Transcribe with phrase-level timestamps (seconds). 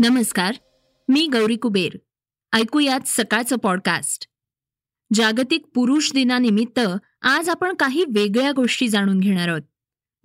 [0.00, 0.54] नमस्कार
[1.08, 1.98] मी गौरी कुबेर.
[2.52, 4.28] ऐकूयात सकाळचं पॉडकास्ट
[5.12, 6.80] जागतिक पुरुष दिनानिमित्त
[7.22, 9.60] आज आपण काही वेगळ्या गोष्टी जाणून घेणार आहोत.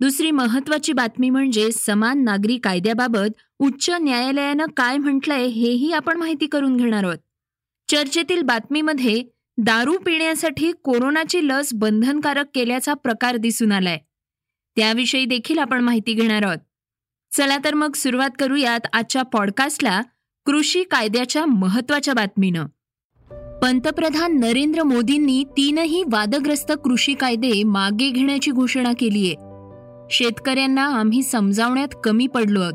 [0.00, 6.76] दुसरी महत्वाची बातमी म्हणजे समान नागरी कायद्याबाबत उच्च न्यायालयानं काय म्हटलंय हेही आपण माहिती करून
[6.76, 7.18] घेणार आहोत.
[7.88, 9.24] चर्चेतील बातमीमध्ये
[9.58, 13.98] दारू पिण्यासाठी कोरोनाची लस बंधनकारक केल्याचा प्रकार दिसून आलाय.
[14.76, 16.58] त्याविषयी देखील आपण माहिती घेणार आहोत.
[17.36, 20.00] चला तर मग सुरुवात करूयात आजच्या पॉडकास्टला
[20.46, 22.66] कृषी कायद्याच्या महत्त्वाच्या बातमीनं.
[23.62, 29.34] पंतप्रधान नरेंद्र मोदींनी तीनही वादग्रस्त कृषी कायदे मागे घेण्याची घोषणा केलीय.
[30.10, 32.74] शेतकऱ्यांना आम्ही समजावण्यात कमी पडलो आहोत.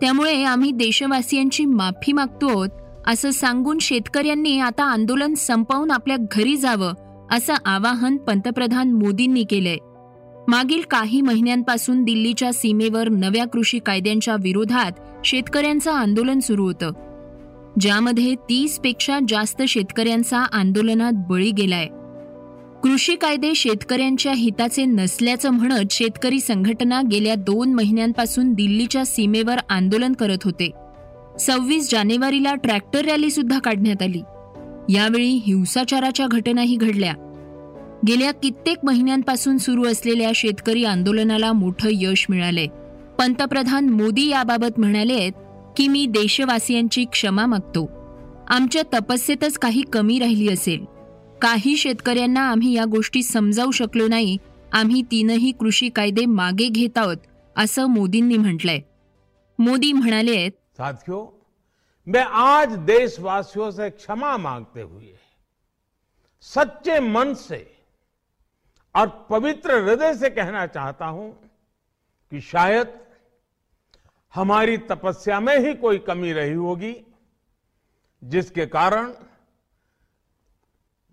[0.00, 2.68] त्यामुळे आम्ही देशवासियांची माफी मागतो आहोत
[3.06, 6.92] असं सांगून शेतकऱ्यांनी आता आंदोलन संपवून आपल्या घरी जावं
[7.30, 9.76] असं आवाहन पंतप्रधान मोदींनी केलंय.
[10.48, 14.92] मागील काही महिन्यांपासून दिल्लीच्या सीमेवर नव्या कृषी कायद्यांच्या विरोधात
[15.24, 16.92] शेतकऱ्यांचं आंदोलन सुरू होतं
[17.80, 21.86] ज्यामध्ये तीसपेक्षा जास्त शेतकऱ्यांचा आंदोलनात बळी गेलाय.
[22.82, 30.38] कृषी कायदे शेतकऱ्यांच्या हिताचे नसल्याचं म्हणत शेतकरी संघटना गेल्या दोन महिन्यांपासून दिल्लीच्या सीमेवर आंदोलन करत
[30.44, 30.70] होते.
[31.40, 34.22] सव्वीस जानेवारीला ट्रॅक्टर रॅली सुद्धा काढण्यात आली.
[34.94, 37.14] यावेळी हिंसाचाराच्या घटनाही घडल्या.
[38.06, 42.66] गेल्या कित्येक महिन्यांपासून सुरू असलेल्या शेतकरी आंदोलनाला मोठं यश मिळालंय.
[43.18, 45.32] पंतप्रधान मोदी याबाबत म्हणाले आहेत
[45.76, 47.90] की मी देशवासियांची क्षमा मागतो.
[48.48, 50.84] आमच्या तपस्येतच काही कमी राहिली असेल.
[51.42, 54.36] काही शेतकऱ्यांना आम्ही या गोष्टी समजावू शकलो नाही.
[54.72, 57.16] आम्ही तीनही कृषी कायदे मागे घेत आहोत
[57.56, 58.80] असं मोदींनी म्हटलंय.
[59.58, 61.38] मोदी म्हणाले आहेत साथियों
[62.06, 65.16] मैं आज देशवासियों से क्षमा मांगते हुए
[66.42, 67.77] सच्चे मन से
[68.98, 71.30] और पवित्र हृदय से कहना चाहता हूँ
[72.32, 72.98] कि शायद
[74.34, 76.94] हमारी तपस्या में ही कोई कमी रही होगी,
[78.22, 79.12] जिसके कारण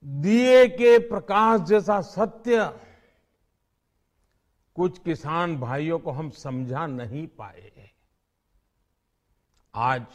[0.06, 2.66] दिए के प्रकाश जैसा सत्य
[4.75, 7.91] कुछ किसान भाइयों को हम समझा नहीं पाए
[9.74, 10.06] आज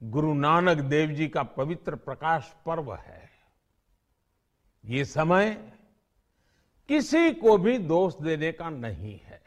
[0.00, 3.30] गुरु नानक देव जी का पवित्र प्रकाश पर्व है।
[4.84, 5.56] ये समय
[6.88, 9.42] किसी को भी दोष देने का नहीं है।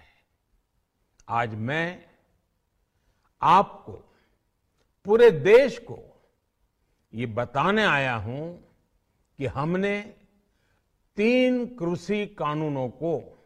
[1.29, 2.05] आज मैं
[3.41, 3.91] आपको,
[5.05, 5.99] पूरे देश को
[7.13, 8.69] ये बताने आया हूँ
[9.37, 9.99] कि हमने
[11.17, 13.45] तीन कृषि कानूनों को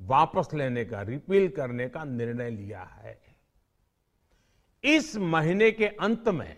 [0.00, 3.18] वापस लेने का, रिपील करने का निर्णय लिया है।
[4.84, 6.56] इस महीने के अंत में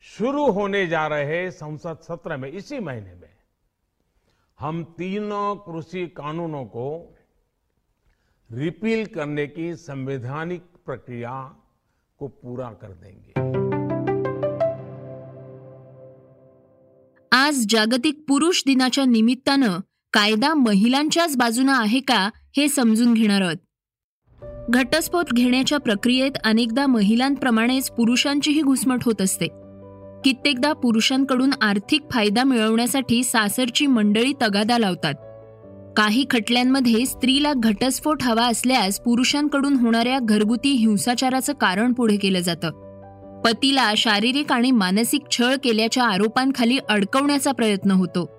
[0.00, 3.37] शुरू होने जा रहे संसद सत्र में, इसी महीने में
[4.60, 7.16] हम तीनों कृषी कानूनों को
[8.52, 11.52] रिपील करने की संवैधानिक प्रक्रिया
[12.18, 13.32] को पूरा कर देंगे।
[17.32, 19.78] आज जागतिक पुरुष दिनाच्या निमित्तानं
[20.12, 23.56] कायदा महिलांच्याच बाजूनं आहे का हे समजून घेणार आहोत.
[24.70, 29.67] घटस्फोट घेण्याच्या प्रक्रियेत अनेकदा महिलांप्रमाणेच पुरुषांचीही घुसमट होत असते.
[30.24, 35.14] कित्येकदा पुरुषांकडून आर्थिक फायदा मिळवण्यासाठी सासरची मंडळी तगादा लावतात.
[35.96, 42.70] काही खटल्यांमध्ये स्त्रीला घटस्फोट हवा असल्यास पुरुषांकडून होणाऱ्या घरगुती हिंसाचाराचं कारण पुढे केलं जातं.
[43.40, 48.30] पतीला शारीरिक आणि मानसिक छळ केल्याच्या आरोपांखाली अडकवण्याचा प्रयत्न होतो.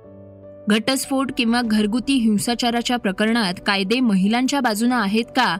[0.69, 5.57] घटस्फोट किंवा घरगुती हिंसाचाराच्या प्रकरणात कायदे महिलांच्या बाजूने आहेत का?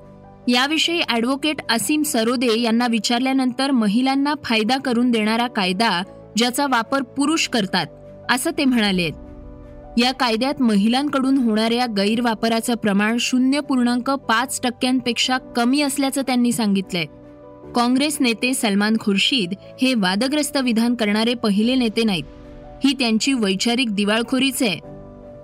[0.50, 6.04] याविषयी ॲडव्होकेट असीम सरोदे यांना विचारल्यानंतर महिलांना फायदा करून देणारा कायदा
[6.38, 7.86] ज्याचा वापर पुरुष करतात
[8.30, 9.10] असं ते म्हणाले.
[9.98, 17.06] या कायद्यात महिलांकडून होणाऱ्या गैरवापराचं प्रमाण शून्य पूर्णांक पाच टक्क्यांपेक्षा कमी असल्याचं त्यांनी सांगितलंय.
[17.76, 22.24] काँग्रेस नेते सलमान खुर्शीद हे वादग्रस्त विधान करणारे पहिले नेते नाहीत.
[22.84, 24.80] ही त्यांची वैचारिक दिवाळखोरीच आहे.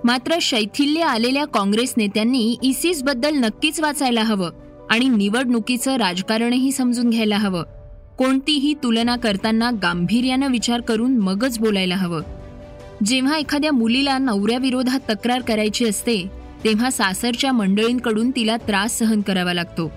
[0.04, 4.65] मात्र शैथिल्य आलेल्या काँग्रेस नेत्यांनी इसिसबद्दल नक्कीच वाचायला हवं.
[4.90, 7.64] आणि निवडणुकीचं राजकारणही समजून घ्यायला हवं.
[8.18, 12.22] कोणतीही तुलना करताना गांभीर्यानं विचार करून मगच बोलायला हवं.
[13.06, 16.32] जेव्हा एखाद्या मुलीला नवऱ्याविरोधात तक्रार करायची असते
[16.64, 19.92] तेव्हा सासरच्या मंडळींकडून तिला त्रास सहन करावा लागतो.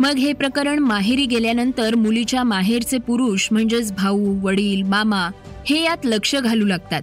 [0.00, 5.30] मग हे प्रकरण माहेरी गेल्यानंतर मुलीच्या माहेरचे पुरुष म्हणजेच भाऊ वडील मामा
[5.66, 7.02] हे यात लक्ष घालू लागतात.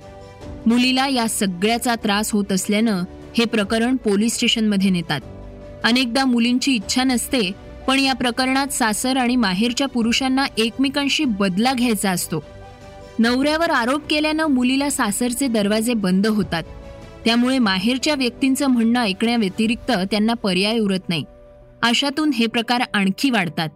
[0.65, 3.03] मुलीला या सगळ्याचा त्रास होत असल्यानं
[3.38, 5.21] हे प्रकरण पोलीस स्टेशनमध्ये नेतात.
[5.88, 7.51] अनेकदा मुलींची इच्छा नसते
[7.88, 12.44] पण या प्रकरणात सासर आणि माहेरच्या पुरुषांना एकमेकांशी बदला घ्यायचा असतो.
[13.19, 16.63] नवऱ्यावर आरोप केल्यानं मुलीला सासरचे दरवाजे बंद होतात.
[17.25, 21.24] त्यामुळे माहेरच्या व्यक्तींचं म्हणणं ऐकण्याव्यतिरिक्त त्यांना पर्याय उरत नाही.
[21.84, 23.69] अशातून हे प्रकार आणखी वाढतात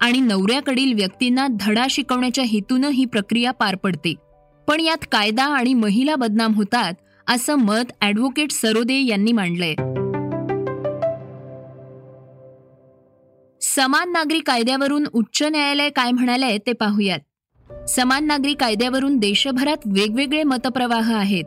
[0.00, 4.14] आणि नवऱ्याकडील व्यक्तींना धडा शिकवण्याच्या हेतूनं ही प्रक्रिया पार पडते.
[4.68, 6.92] पण यात कायदा आणि महिला बदनाम होतात
[7.26, 9.74] असं मत ॲडव्होकेट सरोदे यांनी मांडलंय.
[13.76, 17.18] समान नागरी कायद्यावरून उच्च न्यायालय काय म्हणालंय ते पाहूयात.
[17.88, 21.44] समान नागरी कायद्यावरून देशभरात वेगवेगळे मतप्रवाह आहेत.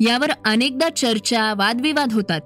[0.00, 2.40] यावर अनेकदा चर्चा वादविवाद होतात.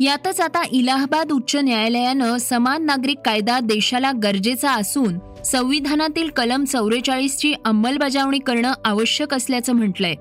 [0.00, 8.38] यातच आता इलाहाबाद उच्च न्यायालयानं समान नागरिक कायदा देशाला गरजेचा असून संविधानातील कलम चौवेचाळीसची अंमलबजावणी
[8.38, 10.14] करणं आवश्यक असल्याचं म्हटलंय.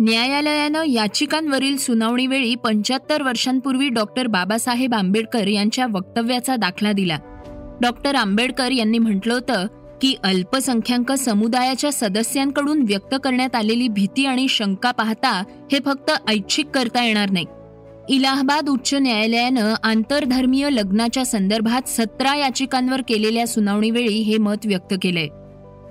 [0.00, 7.18] न्यायालयानं याचिकांवरील सुनावणीवेळी पंच्याहत्तर वर्षांपूर्वी डॉक्टर बाबासाहेब आंबेडकर यांच्या वक्तव्याचा दाखला दिला.
[7.82, 9.66] डॉक्टर आंबेडकर यांनी म्हटलं होतं
[10.02, 17.04] की अल्पसंख्याक समुदायाच्या सदस्यांकडून व्यक्त करण्यात आलेली भीती आणि शंका पाहता हे फक्त ऐच्छिक करता
[17.04, 17.44] येणार नाही.
[18.08, 25.26] इलाहाबाद उच्च न्यायालयानं आंतरधर्मीय लग्नाच्या संदर्भात सतरा याचिकांवर केलेल्या सुनावणीवेळी हे मत व्यक्त केलंय.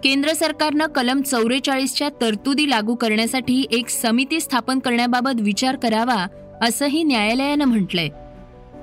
[0.03, 6.27] केंद्र सरकारनं कलम चौवेचाळीसच्या तरतुदी लागू करण्यासाठी एक समिती स्थापन करण्याबाबत विचार करावा
[6.61, 8.09] असंही न्यायालयानं म्हटलंय.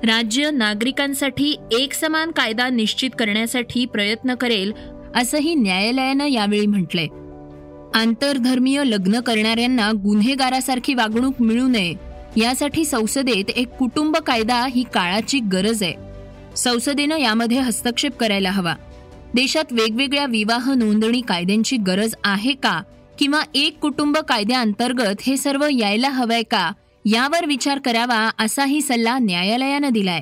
[0.03, 4.73] राज्य नागरिकांसाठी एक समान कायदा निश्चित करण्यासाठी प्रयत्न करेल
[5.15, 7.05] असंही न्यायालयानं यावेळी म्हटलंय.
[7.99, 11.93] आंतरधर्मीय लग्न करणाऱ्यांना गुन्हेगारासारखी वागणूक मिळू नये
[12.37, 15.93] यासाठी संसदेत एक कुटुंब कायदा ही काळाची गरज आहे.
[16.55, 18.73] संसदेनं यामध्ये हस्तक्षेप करायला हवा.
[19.33, 22.81] देशात वेगवेगळ्या विवाह नोंदणी कायद्यांची गरज आहे का?
[23.19, 26.71] किंवा एक कुटुंब कायद्याअंतर्गत हे सर्व यायला हवंय का?
[27.11, 30.19] यावर विचार करावा असाही सल्ला न्यायालयानं दिलाय.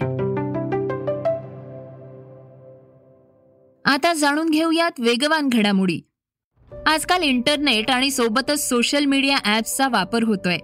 [3.86, 6.00] आता जाणून घेऊयात वेगवान घडामोडी.
[6.88, 10.58] आजकाल इंटरनेट आणि सोबतच सोशल मीडिया ॲप्सचा वापर होतोय.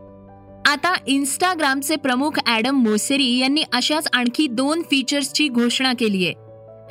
[0.67, 6.33] आता इन्स्टाग्रामचे प्रमुख ॲडम मोसेरी यांनी अशाच आणखी दोन फीचर्सची घोषणा केली आहे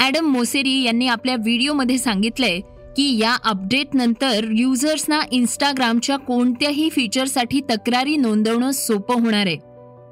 [0.06, 2.60] ॲडम मोसेरी यांनी आपल्या व्हिडिओमध्ये सांगितलंय
[2.96, 9.58] की या अपडेट नंतर युजर्सना इन्स्टाग्रामच्या कोणत्याही फीचरसाठी तक्रारी नोंदवणं सोपं होणार आहे.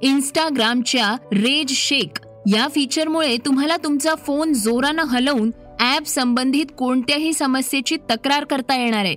[0.02, 5.50] इन्स्टाग्रामच्या रेज शेक या फीचरमुळे तुम्हाला तुमचा फोन जोरानं हलवून
[5.80, 9.16] ॲप संबंधित कोणत्याही समस्येची तक्रार करता येणार आहे.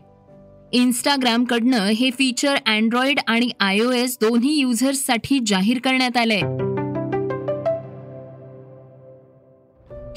[0.71, 6.41] इन्स्टाग्रामकडनं हे फीचर अँड्रॉइड आणि आय ओ एस दोन्ही युजर्ससाठी जाहीर करण्यात आलंय.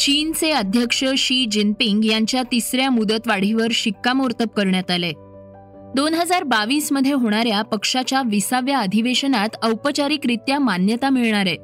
[0.07, 5.13] चीनचे अध्यक्ष शी जिनपिंग यांच्या तिसऱ्या मुदतवाढीवर शिक्कामोर्तब करण्यात आलंय
[5.97, 11.57] दोन हजार बावीसमध्ये होणाऱ्या पक्षाच्या विसाव्या अधिवेशनात औपचारिकरित्या मान्यता मिळणार आहे.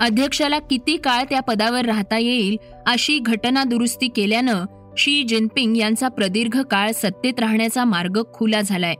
[0.00, 2.56] अध्यक्षाला किती काळ त्या पदावर राहता येईल
[2.86, 4.64] अशी घटना दुरुस्ती केल्यानं
[4.98, 8.94] शी जिनपिंग यांचा प्रदीर्घ काळ सत्तेत राहण्याचा मार्ग खुला झालाय.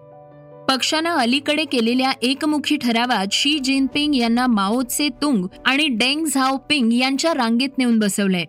[0.69, 7.78] पक्षानं अलीकडे केलेल्या एकमुखी ठरावात शी जिनपिंग यांना माओत्से तुंग आणि डेंग झाओपिंग यांच्या रांगेत
[7.78, 8.44] नेऊन बसवलंय.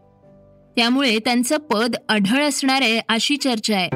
[0.76, 3.90] त्यामुळे त्यांचं पद अढळ असणार आहे अशी चर्चा आहे.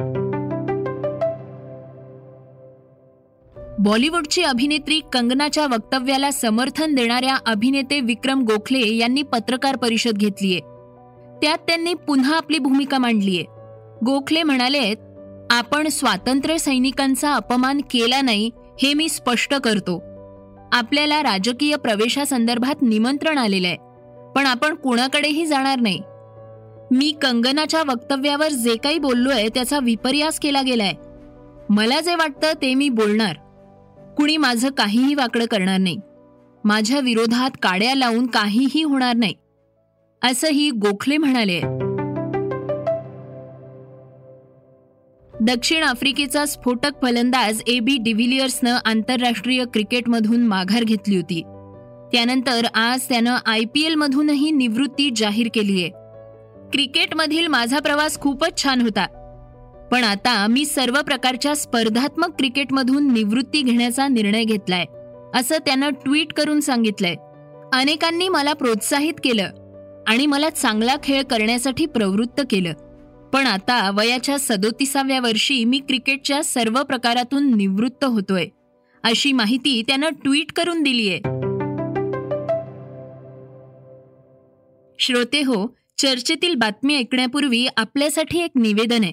[3.78, 10.58] बॉलिवूडची अभिनेत्री कंगनाच्या वक्तव्याला समर्थन देणाऱ्या अभिनेते विक्रम गोखले यांनी पत्रकार परिषद घेतलीय.
[11.42, 13.42] त्यात त्यांनी पुन्हा आपली भूमिका मांडलीय.
[14.04, 14.94] गोखले म्हणाले
[15.50, 18.50] आपण स्वातंत्र्य सैनिकांचा अपमान केला नाही
[18.82, 20.02] हे मी स्पष्ट करतो.
[20.72, 23.76] आपल्याला राजकीय प्रवेशासंदर्भात निमंत्रण आलेलं आहे
[24.32, 26.00] पण आपण कुणाकडेही जाणार नाही.
[26.92, 30.92] मी कंगनाच्या वक्तव्यावर जे काही बोललोय त्याचा विपर्यास केला गेलाय.
[31.70, 33.36] मला जे वाटतं ते मी बोलणार.
[34.16, 35.96] कुणी माझं काहीही वाकडं करणार नाही.
[36.64, 39.34] माझ्या विरोधात काड्या लावून काहीही होणार नाही.
[40.22, 41.60] असंही गोखले म्हणाले.
[45.40, 51.42] दक्षिण आफ्रिकेचा स्फोटक फलंदाज ए बी डिव्हिलियर्सनं आंतरराष्ट्रीय क्रिकेटमधून माघार घेतली होती.
[52.12, 55.99] त्यानंतर आज त्यानं आय पी एलमधूनही निवृत्ती जाहीर केली आहे
[56.72, 59.06] क्रिकेटमधील माझा प्रवास खूपच छान होता.
[59.92, 64.84] पण आता मी सर्व प्रकारच्या स्पर्धात्मक क्रिकेटमधून निवृत्ती घेण्याचा निर्णय घेतलाय
[65.34, 67.14] असं त्यानं ट्विट करून सांगितलंय.
[67.72, 69.50] अनेकांनी मला प्रोत्साहित केलं
[70.06, 72.72] आणि मला चांगला खेळ करण्यासाठी प्रवृत्त केलं.
[73.32, 78.46] पण आता वयाच्या सदोतीसाव्या वर्षी मी क्रिकेटच्या सर्व प्रकारातून निवृत्त होतोय
[79.02, 81.18] अशी माहिती त्यानं ट्विट करून दिलीय.
[84.98, 89.12] श्रोते हो चर्चेतील बातमी ऐकण्यापूर्वी आपल्यासाठी एक निवेदन आहे.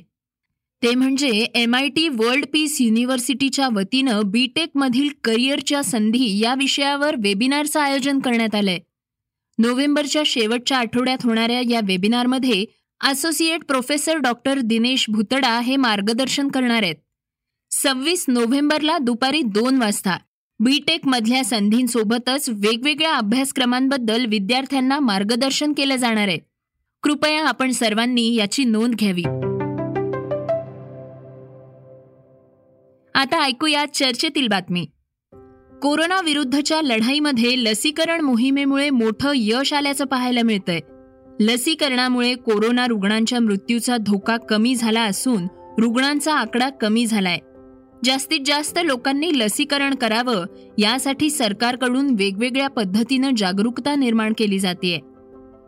[0.84, 7.16] ते म्हणजे M I T world peace युनिव्हर्सिटीच्या वतीनं बी टेकमधील करिअरच्या संधी या विषयावर
[7.16, 8.80] वेबिनारचं आयोजन करण्यात आलंय.
[9.58, 12.66] नोव्हेंबरच्या शेवटच्या आठवड्यात होणाऱ्या या वेबिनारमध्ये
[13.02, 16.96] associate professor doctor Dinesh Bhutada हे मार्गदर्शन करणार आहेत.
[17.72, 20.18] सव्वीस नोव्हेंबरला दुपारी दोन वाजता
[20.60, 26.40] बीटेक मधल्या संधींसोबतच वेगवेगळ्या अभ्यासक्रमांबद्दल विद्यार्थ्यांना मार्गदर्शन केलं जाणार आहे.
[27.04, 29.24] कृपया आपण सर्वांनी याची नोंद घ्यावी.
[33.16, 34.86] आता ऐकूया चर्चेतील बातमी.
[35.82, 40.80] कोरोना विरुद्धच्या लढाईमध्ये लसीकरण मोहिमेमुळे मोठं यश आल्याचं पाहायला मिळतंय.
[41.40, 45.44] लसीकरणामुळे कोरोना रुग्णांच्या मृत्यूचा धोका कमी झाला असून
[45.80, 47.38] रुग्णांचा आकडा कमी झालाय.
[48.06, 50.46] जास्तीत जास्त लोकांनी लसीकरण करावं
[50.78, 55.00] यासाठी सरकारकडून वेगवेगळ्या पद्धतीनं जागरूकता निर्माण केली जाते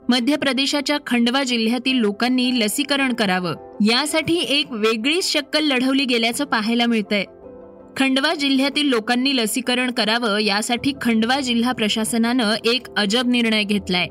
[0.10, 3.54] मध्य प्रदेशाच्या खंडवा जिल्ह्यातील लोकांनी लसीकरण करावं.
[3.82, 7.24] यासाठी एक वेगळीच शक्कल लढवली गेल्याचं पाहायला मिळतंय.
[7.98, 14.08] खंडवा जिल्ह्यातील लोकांनी लसीकरण करावं यासाठी खंडवा जिल्हा प्रशासनानं एक अजब निर्णय घेतलाय.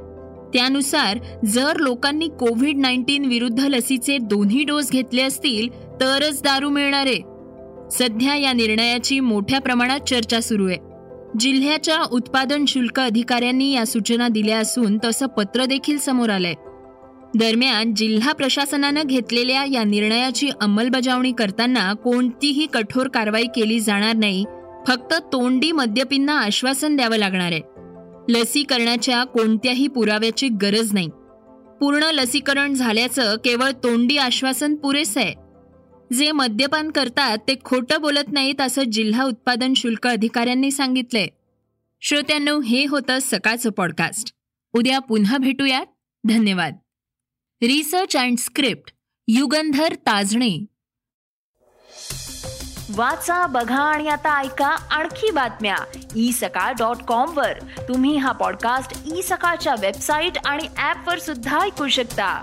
[0.55, 5.69] त्यानुसार जर लोकांनी कोविड नाईन्टीन विरुद्ध लसीचे दोन्ही डोस घेतले असतील
[6.01, 7.07] तरच दारू मिळणार.
[7.07, 7.21] आहे
[7.91, 10.88] सध्या या निर्णयाची मोठ्या प्रमाणात चर्चा सुरू आहे.
[11.41, 16.55] जिल्ह्याच्या उत्पादन शुल्क अधिकाऱ्यांनी या सूचना दिल्या असून तसं पत्र देखील समोर आलंय.
[17.35, 24.45] दरम्यान जिल्हा प्रशासनानं घेतलेल्या या निर्णयाची अंमलबजावणी करताना कोणतीही कठोर कारवाई केली जाणार नाही
[24.89, 27.61] फक्त तोंडी मद्यपींना आश्वासन द्यावं लागणार आहे.
[28.29, 31.09] लसीकरणाच्या कोणत्याही पुराव्याची गरज नाही.
[31.81, 35.48] पूर्ण लसीकरण झाल्याचं केवळ तोंडी आश्वासन पुरेसं आहे.
[36.13, 41.27] जे मद्यपान करतात ते खोटं बोलत नाहीत असं जिल्हा उत्पादन शुल्क अधिकाऱ्यांनी सांगितलंय.
[42.01, 44.35] श्रोत्यांनो हे होतं सकाळचं पॉडकास्ट
[44.73, 45.87] उद्या पुन्हा भेटूयात.
[46.25, 46.77] धन्यवाद.
[47.63, 48.93] Research and script
[49.29, 50.65] Yugandhar Tajane.
[52.91, 55.77] वाचा बघा आणि आता ऐका आणखी बातम्या.
[56.17, 57.59] ई सकाळ डॉट कॉम वर.
[57.89, 62.43] तुम्ही हा पॉडकास्ट ई सकाळच्या वेबसाईट आणि ऍप वर सुद्धा ऐकू शकता.